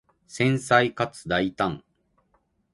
[0.27, 1.83] 繊細かつ大胆